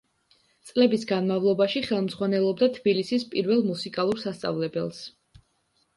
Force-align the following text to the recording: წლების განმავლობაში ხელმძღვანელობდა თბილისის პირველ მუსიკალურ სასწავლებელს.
წლების 0.69 1.03
განმავლობაში 1.11 1.83
ხელმძღვანელობდა 1.89 2.71
თბილისის 2.79 3.29
პირველ 3.35 3.65
მუსიკალურ 3.71 4.23
სასწავლებელს. 4.27 5.07